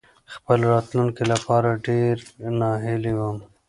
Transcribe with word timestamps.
خپل 0.35 0.59
راتلونکې 0.71 1.23
لپاره 1.31 1.69
ډېرې 1.85 2.49
ناهيلې 2.59 3.13
وم. 3.19 3.37